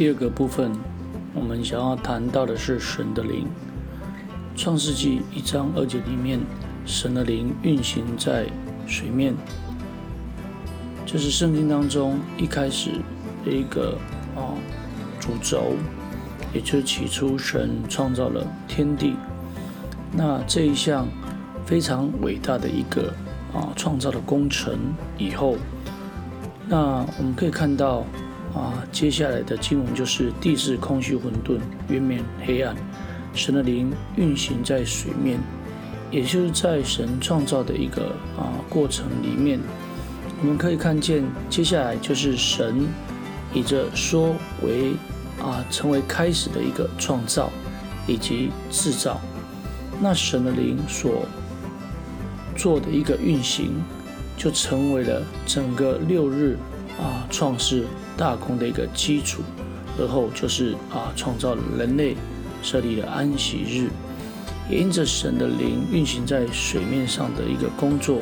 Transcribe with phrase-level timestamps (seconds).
[0.00, 0.72] 第二个部分，
[1.34, 3.46] 我们想要谈到的是神的灵。
[4.56, 6.40] 创世纪一章二节里面，
[6.86, 8.46] 神的灵运行在
[8.86, 9.34] 水面，
[11.04, 12.92] 这是圣经当中一开始
[13.44, 13.98] 的一个
[14.34, 14.56] 啊
[15.20, 15.74] 主轴，
[16.54, 19.16] 也就是起初神创造了天地。
[20.14, 21.06] 那这一项
[21.66, 23.12] 非常伟大的一个
[23.52, 24.78] 啊创造的工程
[25.18, 25.56] 以后，
[26.66, 28.06] 那我们可以看到
[28.54, 32.74] 啊接下来的经文就是地是空虚混沌，渊面黑暗，
[33.32, 35.38] 神的灵运行在水面，
[36.10, 39.60] 也就是在神创造的一个啊过程里面，
[40.40, 42.86] 我们可以看见接下来就是神
[43.52, 44.92] 以着说为
[45.40, 47.50] 啊成为开始的一个创造
[48.06, 49.20] 以及制造。
[50.00, 51.26] 那神的灵所
[52.56, 53.72] 做的一个运行，
[54.36, 56.56] 就成为了整个六日
[56.98, 57.84] 啊创世
[58.20, 59.42] 大功的一个基础。
[59.98, 62.14] 而后就是啊创造了人类，
[62.62, 63.88] 设立了安息日，
[64.70, 68.20] 也因着神的灵运行在水面上的一个工作，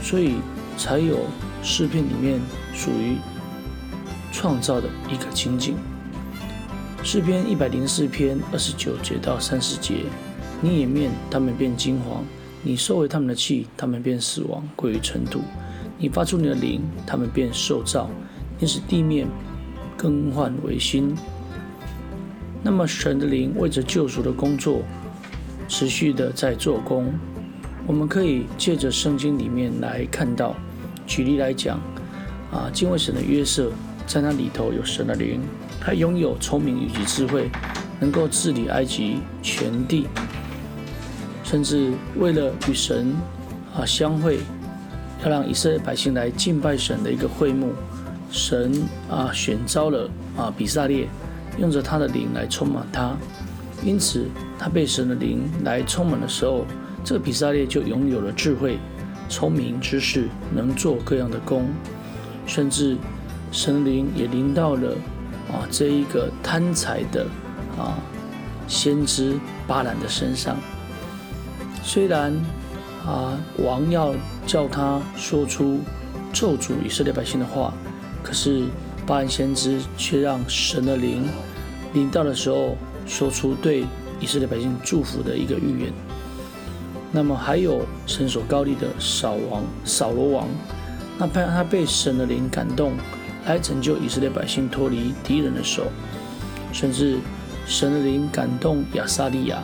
[0.00, 0.36] 所以
[0.78, 1.18] 才有
[1.62, 2.40] 诗篇里面
[2.72, 3.16] 属于
[4.32, 5.76] 创造的一个情景。
[7.04, 10.04] 诗篇一百零四篇二十九节到三十节。
[10.64, 12.22] 你掩面，他们变金黄；
[12.62, 15.40] 你收回他们的气，他们变死亡，归于尘土。
[15.98, 18.08] 你发出你的灵，他们变受造，
[18.62, 19.26] 你使地面
[19.96, 21.16] 更换为新。
[22.62, 24.82] 那么，神的灵为着救赎的工作，
[25.66, 27.12] 持续的在做工。
[27.88, 30.54] 我们可以借着圣经里面来看到，
[31.08, 31.80] 举例来讲，
[32.52, 33.72] 啊，敬畏神的约瑟，
[34.06, 35.40] 在那里头有神的灵，
[35.80, 37.50] 他拥有聪明以及智慧，
[37.98, 40.06] 能够治理埃及全地。
[41.42, 43.12] 甚至为了与神
[43.74, 44.38] 啊相会，
[45.24, 47.72] 要让以色列百姓来敬拜神的一个会幕，
[48.32, 48.72] 神
[49.10, 51.06] 啊选召了啊比萨列，
[51.58, 53.14] 用着他的灵来充满他，
[53.84, 54.26] 因此
[54.58, 56.64] 他被神的灵来充满的时候，
[57.04, 58.78] 这个比萨列就拥有了智慧、
[59.28, 61.68] 聪明、知识，能做各样的工，
[62.46, 62.96] 甚至
[63.52, 64.92] 神灵也临到了
[65.52, 67.26] 啊这一个贪财的
[67.78, 67.98] 啊
[68.66, 70.56] 先知巴兰的身上。
[71.82, 72.32] 虽然
[73.04, 74.14] 啊，王要
[74.46, 75.80] 叫他说出
[76.32, 77.74] 咒诅以色列百姓的话，
[78.22, 78.64] 可是
[79.06, 81.24] 巴兰先知却让神的灵
[81.92, 83.84] 临到的时候，说出对
[84.20, 85.92] 以色列百姓祝福的一个预言。
[87.10, 90.48] 那么还有神所高立的扫王扫罗王，
[91.18, 92.92] 那怕他被神的灵感动，
[93.46, 95.84] 来拯救以色列百姓脱离敌人的手，
[96.72, 97.18] 甚至
[97.66, 99.62] 神的灵感动亚撒利亚。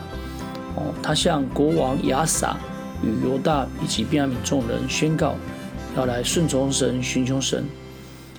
[0.75, 2.57] 哦他向国王亚撒
[3.03, 5.35] 与犹大以及便雅悯众人宣告，
[5.97, 7.65] 要来顺从神、寻求神。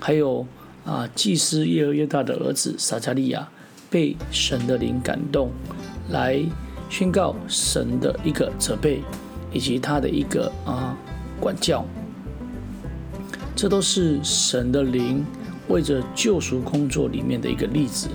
[0.00, 0.44] 还有
[0.84, 3.48] 啊，祭司耶和耶大的儿子撒加利亚
[3.88, 5.50] 被神的灵感动，
[6.08, 6.42] 来
[6.88, 9.02] 宣告神的一个责备
[9.52, 10.96] 以及他的一个啊
[11.38, 11.84] 管教。
[13.54, 15.24] 这都是神的灵
[15.68, 18.08] 为着救赎工作里面的一个例子。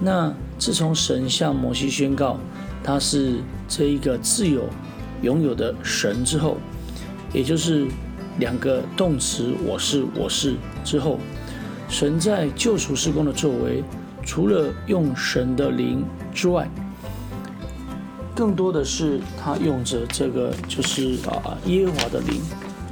[0.00, 2.38] 那自从神向摩西宣告。
[2.84, 4.62] 他是这一个自由
[5.20, 6.56] 拥有的神之后，
[7.32, 7.88] 也就是
[8.38, 10.54] 两个动词“我是我是”
[10.86, 11.18] 之后，
[11.88, 13.82] 神在救赎施工的作为，
[14.24, 16.66] 除了用神的灵之外，
[18.34, 22.40] 更多的是他用着这个就是啊耶和华的灵，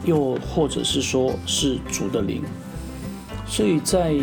[0.05, 2.43] 又或者是说是主的灵。
[3.47, 4.17] 所以在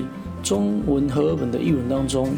[0.44, 2.30] 中文和俄文的译文当中。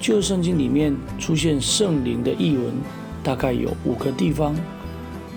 [0.00, 2.74] 旧圣经里面出现圣灵的译文，
[3.22, 4.52] 大概有五个地方，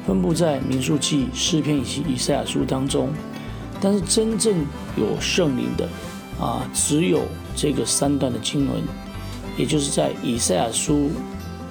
[0.07, 3.09] 分布在民数记、诗篇以及以赛亚书当中。
[3.81, 4.65] 但是真正
[4.95, 5.87] 有圣灵的
[6.39, 7.21] 啊，只有
[7.55, 8.81] 这个三段的经文，
[9.57, 11.11] 也就是在以赛亚书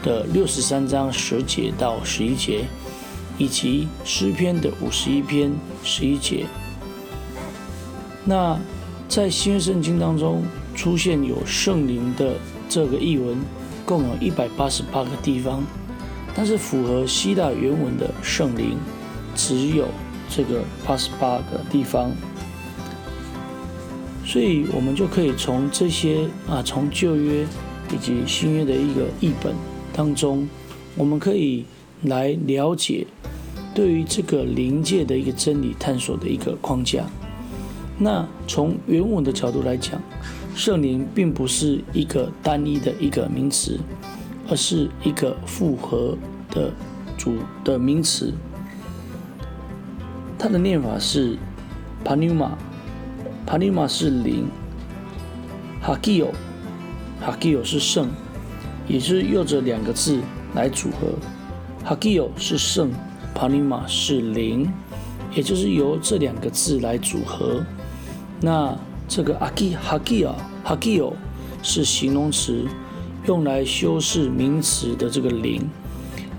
[0.03, 2.65] 的六十三章十节到十一节，
[3.39, 5.53] 以及诗篇的五十一篇
[5.83, 6.47] 十一节。
[8.24, 8.59] 那
[9.09, 10.42] 在新约圣经当中
[10.74, 12.34] 出现有圣灵的。
[12.66, 13.36] 这个译文
[13.84, 15.62] 共有一百八十八个地方，
[16.34, 18.78] 但是符合希腊原文的圣灵
[19.36, 19.86] 只有
[20.28, 22.10] 这个八十八个地方，
[24.24, 27.47] 所以我们就可以从这些啊，从旧约
[27.92, 29.54] 以及新约的一个译本
[29.92, 30.48] 当中，
[30.97, 31.65] 我们可以
[32.03, 33.06] 来了解
[33.74, 37.04] 对于这个灵界的一个真理探索的一个框架。
[37.98, 40.00] 那从原文的角度来讲。
[40.56, 43.76] 圣灵并不是一个单一的一个名词，
[44.48, 46.16] 而是一个复合
[46.48, 46.72] 的
[47.18, 47.34] 主
[47.65, 48.32] 的名词。
[50.45, 51.39] 它的念法是
[52.05, 52.59] p a n u m a
[53.47, 54.47] p a n u m a 是灵，
[55.81, 56.31] 哈基 o
[57.19, 58.11] 哈基 o 是圣，
[58.87, 60.21] 也是用这两个字
[60.55, 61.15] 来组合。
[61.83, 62.91] 哈基 o 是圣，
[63.35, 64.71] 帕尼玛是灵，
[65.35, 67.65] 也就是由这两个字来组合。
[68.39, 68.77] 那
[69.09, 71.17] 这个阿基哈基啊哈基 o
[71.63, 72.67] 是形容词，
[73.27, 75.67] 用来修饰名词的这个灵。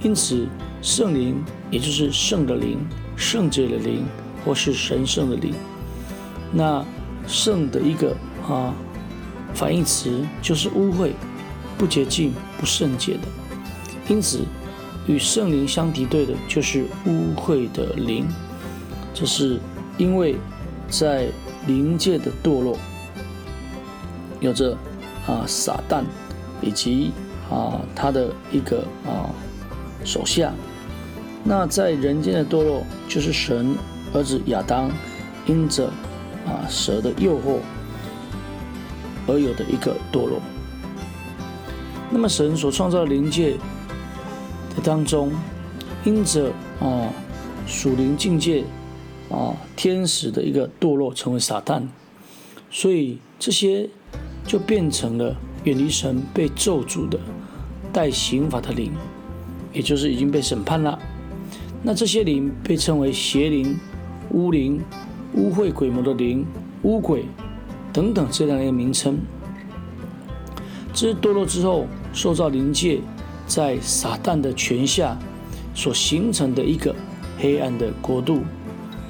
[0.03, 0.47] 因此，
[0.83, 2.77] 圣灵也就是圣的灵、
[3.15, 4.05] 圣洁的灵，
[4.43, 5.53] 或是神圣的灵。
[6.51, 6.85] 那
[7.27, 8.15] 圣的一个
[8.47, 8.73] 啊
[9.53, 11.11] 反义词就是污秽、
[11.77, 13.21] 不洁净、不圣洁的。
[14.07, 14.41] 因此，
[15.07, 18.27] 与圣灵相敌对的就是污秽的灵。
[19.13, 19.59] 这是
[19.97, 20.35] 因为
[20.89, 21.27] 在
[21.67, 22.77] 灵界的堕落，
[24.39, 24.77] 有着
[25.25, 26.03] 啊撒旦
[26.61, 27.11] 以及
[27.49, 29.31] 啊他的一个啊
[30.03, 30.53] 手下。
[31.45, 33.77] 那在人间的堕落，就是神
[34.13, 34.91] 儿子亚当
[35.45, 35.85] 因着
[36.45, 37.59] 啊蛇的诱惑
[39.27, 40.41] 而有的一个堕落。
[42.09, 43.51] 那么神所创造的灵界
[44.75, 45.31] 的当中，
[46.03, 46.51] 因着
[46.81, 47.07] 啊
[47.65, 48.65] 属灵境界。
[49.27, 51.81] 啊，天使的一个堕落成为撒旦，
[52.69, 53.89] 所以这些
[54.45, 57.17] 就变成了远离神、被咒诅的、
[57.91, 58.93] 带刑罚的灵，
[59.73, 60.99] 也就是已经被审判了。
[61.87, 63.77] 那这些灵被称为邪灵、
[64.31, 64.81] 巫灵、
[65.35, 66.43] 污秽鬼魔的灵、
[66.81, 67.25] 巫鬼
[67.93, 69.19] 等等这样的一个名称。
[70.91, 72.99] 这堕落之后，受造灵界
[73.45, 75.15] 在撒旦的权下
[75.75, 76.95] 所形成的一个
[77.37, 78.39] 黑暗的国度。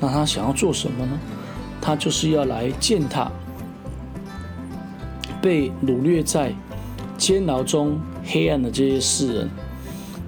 [0.02, 1.18] 那他想要做什么呢？
[1.80, 3.32] 他就是要来践踏
[5.42, 6.54] 被掳掠在
[7.18, 9.50] 监牢中黑暗的这些世人。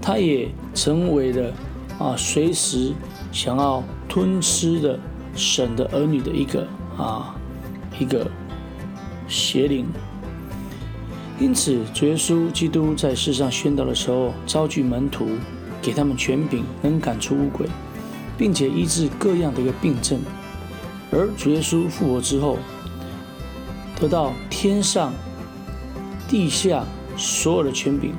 [0.02, 1.52] 他也成为了
[2.00, 2.94] 啊，随时
[3.32, 5.00] 想要吞吃的
[5.36, 6.68] 神的儿女的一个
[6.98, 7.36] 啊
[8.00, 8.30] 一个
[9.28, 9.86] 邪灵。
[11.40, 15.28] 因此，主耶稣基督在世上宣道的时候，召聚门徒，
[15.82, 17.68] 给他们权柄，能赶出污鬼。
[18.40, 20.20] 并且医治各样的一个病症，
[21.12, 22.60] 而主耶稣复活之后，
[24.00, 25.12] 得到天上、
[26.28, 26.86] 地下
[27.18, 28.14] 所有的权柄，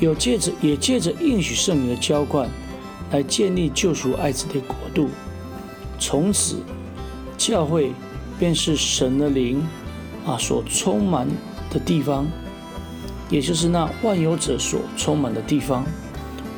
[0.00, 2.48] 有借着也借着应许圣灵的浇灌，
[3.14, 5.08] 来建立救赎爱子的国度。
[6.00, 6.56] 从此，
[7.38, 7.92] 教会
[8.40, 9.64] 便是神的灵
[10.26, 11.28] 啊所充满
[11.70, 12.26] 的地方，
[13.30, 15.84] 也就是那万有者所充满的地方。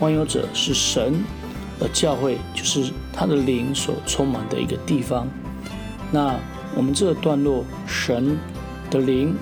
[0.00, 1.22] 万有者是神。
[1.78, 5.28] 而教会就是他的灵所充满的一个地方。
[6.10, 6.34] 那
[6.74, 8.38] 我们这个段落，神
[8.90, 9.36] 的灵，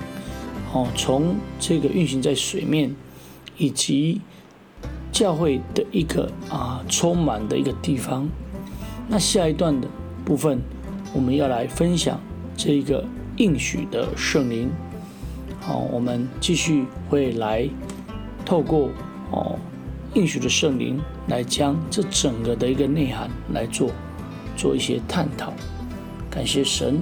[0.73, 2.93] 哦，从这个运行在水面，
[3.57, 4.19] 以及
[5.15, 8.27] 教会的一个啊充满的一个地方。
[9.07, 9.87] 那下一段的
[10.25, 10.59] 部分，
[11.13, 12.19] 我们要来分享
[12.57, 13.01] 这个
[13.37, 14.69] 应许的圣灵。
[15.61, 17.65] 好，我们继续会来
[18.43, 18.89] 透过
[19.31, 19.57] 哦。
[20.15, 23.91] 应许的圣灵来将这整个的一个内涵来做
[24.55, 25.53] 做一些探讨，
[26.29, 27.01] 感谢神。